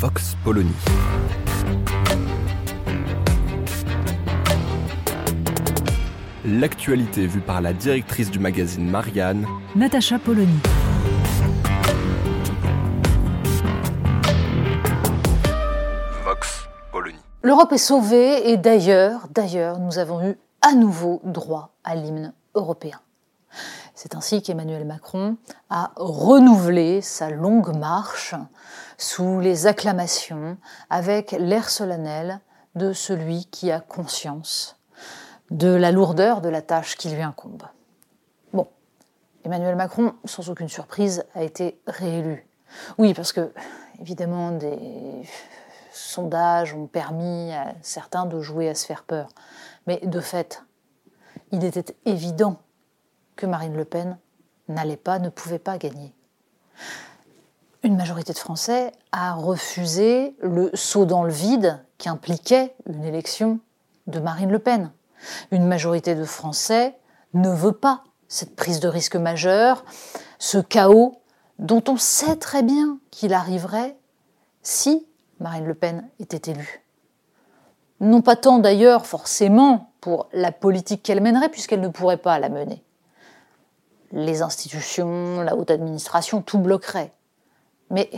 [0.00, 0.70] Vox Polony.
[6.44, 10.60] L'actualité vue par la directrice du magazine Marianne, Natacha Polony.
[16.24, 17.18] Vox Polony.
[17.42, 23.00] L'Europe est sauvée et d'ailleurs, d'ailleurs, nous avons eu à nouveau droit à l'hymne européen.
[24.00, 25.38] C'est ainsi qu'Emmanuel Macron
[25.70, 28.36] a renouvelé sa longue marche
[28.96, 30.56] sous les acclamations
[30.88, 32.38] avec l'air solennel
[32.76, 34.76] de celui qui a conscience
[35.50, 37.64] de la lourdeur de la tâche qui lui incombe.
[38.52, 38.68] Bon,
[39.44, 42.46] Emmanuel Macron, sans aucune surprise, a été réélu.
[42.98, 43.52] Oui, parce que,
[43.98, 45.28] évidemment, des
[45.90, 49.28] sondages ont permis à certains de jouer à se faire peur.
[49.88, 50.62] Mais de fait,
[51.50, 52.60] il était évident
[53.38, 54.18] que Marine Le Pen
[54.68, 56.12] n'allait pas, ne pouvait pas gagner.
[57.84, 63.60] Une majorité de Français a refusé le saut dans le vide qu'impliquait une élection
[64.08, 64.90] de Marine Le Pen.
[65.52, 66.98] Une majorité de Français
[67.32, 69.84] ne veut pas cette prise de risque majeure,
[70.38, 71.22] ce chaos
[71.58, 73.96] dont on sait très bien qu'il arriverait
[74.62, 75.06] si
[75.38, 76.84] Marine Le Pen était élue.
[78.00, 82.48] Non pas tant d'ailleurs forcément pour la politique qu'elle mènerait, puisqu'elle ne pourrait pas la
[82.48, 82.82] mener.
[84.12, 87.12] Les institutions, la haute administration, tout bloquerait.
[87.90, 88.10] Mais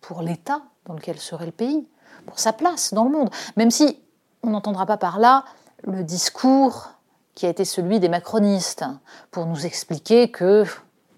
[0.00, 1.86] pour l'État dans lequel serait le pays,
[2.26, 4.02] pour sa place dans le monde, même si
[4.42, 5.44] on n'entendra pas par là
[5.84, 6.90] le discours
[7.34, 8.84] qui a été celui des macronistes,
[9.30, 10.64] pour nous expliquer que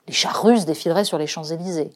[0.07, 1.93] les chars russes défileraient sur les Champs-Élysées.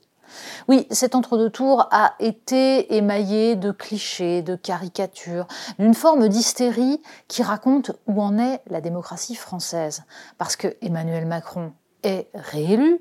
[0.67, 5.47] Oui, cet entre-deux tours a été émaillé de clichés, de caricatures,
[5.79, 10.03] d'une forme d'hystérie qui raconte où en est la démocratie française.
[10.37, 11.73] Parce que Emmanuel Macron
[12.03, 13.01] est réélu,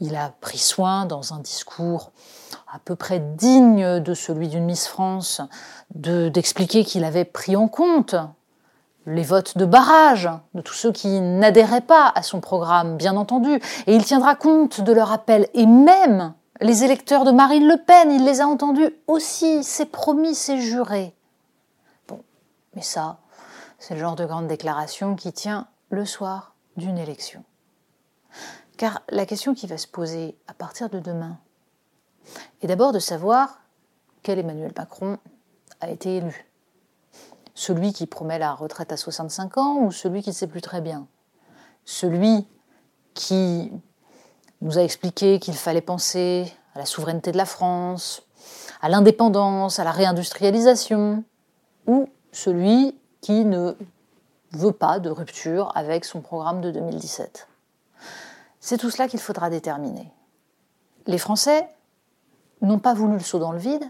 [0.00, 2.10] il a pris soin dans un discours
[2.72, 5.40] à peu près digne de celui d'une Miss France
[5.94, 8.16] d'expliquer qu'il avait pris en compte
[9.06, 13.60] les votes de barrage de tous ceux qui n'adhéraient pas à son programme, bien entendu,
[13.86, 18.10] et il tiendra compte de leur appel, et même les électeurs de Marine Le Pen,
[18.12, 21.14] il les a entendus aussi, c'est promis, c'est juré.
[22.06, 22.20] Bon,
[22.74, 23.18] mais ça,
[23.78, 27.42] c'est le genre de grande déclaration qui tient le soir d'une élection.
[28.76, 31.38] Car la question qui va se poser à partir de demain
[32.62, 33.60] est d'abord de savoir
[34.22, 35.18] quel Emmanuel Macron
[35.80, 36.46] a été élu.
[37.54, 40.80] Celui qui promet la retraite à 65 ans ou celui qui ne sait plus très
[40.80, 41.06] bien?
[41.84, 42.46] Celui
[43.14, 43.70] qui
[44.60, 48.22] nous a expliqué qu'il fallait penser à la souveraineté de la France,
[48.80, 51.24] à l'indépendance, à la réindustrialisation,
[51.86, 53.74] ou celui qui ne
[54.52, 57.48] veut pas de rupture avec son programme de 2017.
[58.64, 60.08] C'est tout cela qu'il faudra déterminer.
[61.06, 61.68] Les Français
[62.60, 63.84] n'ont pas voulu le saut dans le vide,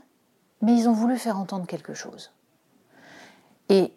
[0.62, 2.33] mais ils ont voulu faire entendre quelque chose.
[3.69, 3.93] Et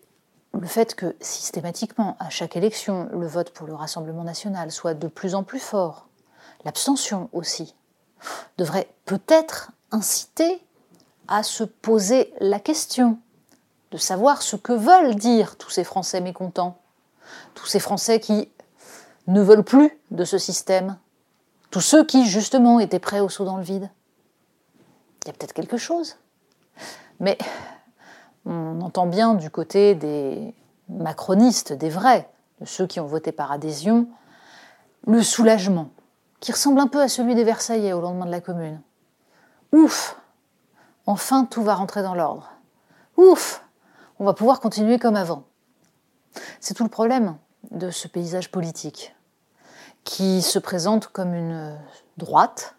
[0.53, 5.07] le fait que systématiquement, à chaque élection, le vote pour le Rassemblement national soit de
[5.07, 6.09] plus en plus fort,
[6.65, 7.73] l'abstention aussi,
[8.57, 10.61] devrait peut-être inciter
[11.29, 13.17] à se poser la question
[13.91, 16.77] de savoir ce que veulent dire tous ces Français mécontents,
[17.53, 18.49] tous ces Français qui
[19.27, 20.97] ne veulent plus de ce système,
[21.71, 23.89] tous ceux qui justement étaient prêts au saut dans le vide.
[25.23, 26.17] Il y a peut-être quelque chose.
[27.19, 27.37] Mais
[28.45, 30.53] on entend bien du côté des
[30.89, 32.29] macronistes, des vrais,
[32.61, 34.07] de ceux qui ont voté par adhésion,
[35.07, 35.89] le soulagement,
[36.39, 38.81] qui ressemble un peu à celui des Versaillais au lendemain de la Commune.
[39.71, 40.19] Ouf
[41.07, 42.51] Enfin, tout va rentrer dans l'ordre.
[43.17, 43.63] Ouf
[44.19, 45.43] On va pouvoir continuer comme avant.
[46.59, 47.37] C'est tout le problème
[47.71, 49.15] de ce paysage politique,
[50.03, 51.77] qui se présente comme une
[52.17, 52.75] droite,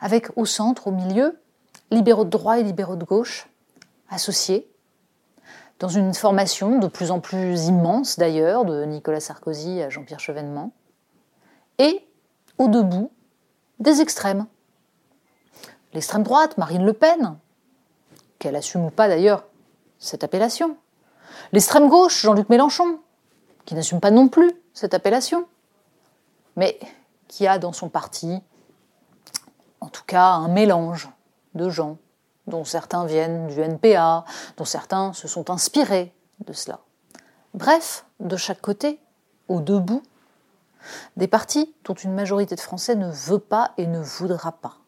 [0.00, 1.40] avec au centre, au milieu,
[1.90, 3.48] libéraux de droite et libéraux de gauche,
[4.08, 4.70] associés,
[5.80, 10.72] dans une formation de plus en plus immense d'ailleurs, de Nicolas Sarkozy à Jean-Pierre Chevènement,
[11.78, 12.06] et
[12.58, 13.10] au debout
[13.80, 14.46] des extrêmes.
[15.92, 17.36] L'extrême droite, Marine Le Pen,
[18.38, 19.44] qu'elle assume ou pas d'ailleurs
[19.98, 20.76] cette appellation.
[21.52, 23.00] L'extrême gauche, Jean-Luc Mélenchon,
[23.64, 25.46] qui n'assume pas non plus cette appellation,
[26.56, 26.78] mais
[27.28, 28.40] qui a dans son parti
[29.94, 31.08] tout cas un mélange
[31.54, 31.98] de gens,
[32.48, 34.24] dont certains viennent du NPA,
[34.56, 36.12] dont certains se sont inspirés
[36.44, 36.80] de cela.
[37.54, 38.98] Bref, de chaque côté,
[39.46, 40.02] au debout,
[41.16, 44.78] des partis dont une majorité de Français ne veut pas et ne voudra pas,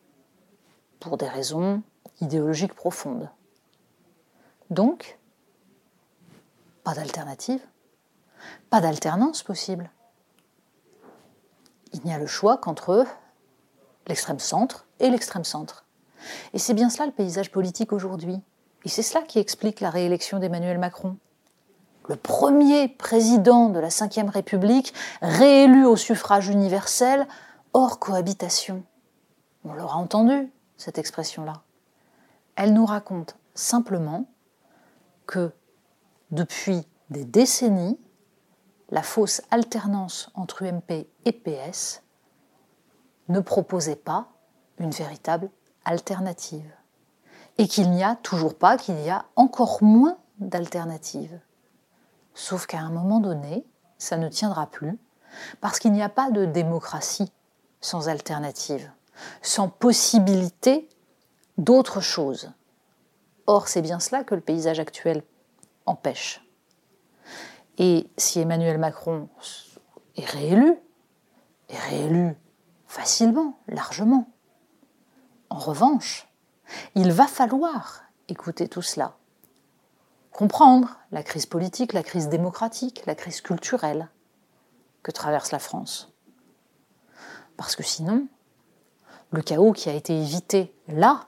[0.98, 1.82] pour des raisons
[2.20, 3.30] idéologiques profondes.
[4.70, 5.18] Donc,
[6.82, 7.60] pas d'alternative,
[8.70, 9.90] pas d'alternance possible.
[11.92, 13.06] Il n'y a le choix qu'entre
[14.06, 15.84] l'extrême centre et l'extrême centre.
[16.52, 18.40] Et c'est bien cela le paysage politique aujourd'hui.
[18.84, 21.16] Et c'est cela qui explique la réélection d'Emmanuel Macron.
[22.08, 27.26] Le premier président de la Ve République réélu au suffrage universel
[27.72, 28.84] hors cohabitation.
[29.64, 31.62] On l'aura entendu, cette expression-là.
[32.54, 34.26] Elle nous raconte simplement
[35.26, 35.50] que
[36.30, 37.98] depuis des décennies,
[38.90, 42.02] la fausse alternance entre UMP et PS
[43.28, 44.28] ne proposait pas
[44.78, 45.50] une véritable
[45.84, 46.70] alternative.
[47.58, 51.40] Et qu'il n'y a toujours pas, qu'il y a encore moins d'alternatives.
[52.34, 53.64] Sauf qu'à un moment donné,
[53.98, 54.98] ça ne tiendra plus,
[55.60, 57.32] parce qu'il n'y a pas de démocratie
[57.80, 58.90] sans alternative,
[59.42, 60.88] sans possibilité
[61.56, 62.52] d'autre chose.
[63.46, 65.22] Or, c'est bien cela que le paysage actuel
[65.86, 66.45] empêche.
[67.78, 69.28] Et si Emmanuel Macron
[70.16, 70.76] est réélu,
[71.68, 72.34] est réélu
[72.86, 74.28] facilement, largement,
[75.50, 76.28] en revanche,
[76.94, 79.16] il va falloir écouter tout cela,
[80.32, 84.08] comprendre la crise politique, la crise démocratique, la crise culturelle
[85.02, 86.12] que traverse la France.
[87.56, 88.26] Parce que sinon,
[89.30, 91.26] le chaos qui a été évité là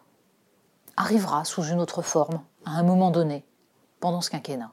[0.97, 3.45] arrivera sous une autre forme à un moment donné,
[4.01, 4.73] pendant ce quinquennat.